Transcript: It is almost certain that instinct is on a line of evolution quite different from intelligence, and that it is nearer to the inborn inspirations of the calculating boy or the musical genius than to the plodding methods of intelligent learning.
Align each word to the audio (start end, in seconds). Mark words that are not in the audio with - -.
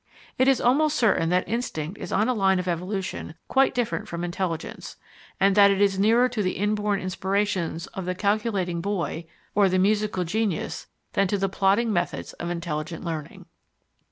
It 0.39 0.47
is 0.47 0.59
almost 0.59 0.95
certain 0.97 1.29
that 1.29 1.47
instinct 1.47 1.99
is 1.99 2.11
on 2.11 2.27
a 2.27 2.33
line 2.33 2.57
of 2.57 2.67
evolution 2.67 3.35
quite 3.47 3.75
different 3.75 4.07
from 4.07 4.23
intelligence, 4.23 4.97
and 5.39 5.53
that 5.55 5.69
it 5.69 5.79
is 5.79 5.99
nearer 5.99 6.27
to 6.27 6.41
the 6.41 6.53
inborn 6.57 6.99
inspirations 6.99 7.85
of 7.85 8.05
the 8.05 8.15
calculating 8.15 8.81
boy 8.81 9.25
or 9.53 9.69
the 9.69 9.77
musical 9.77 10.23
genius 10.23 10.87
than 11.13 11.27
to 11.27 11.37
the 11.37 11.49
plodding 11.49 11.93
methods 11.93 12.33
of 12.33 12.49
intelligent 12.49 13.05
learning. 13.05 13.45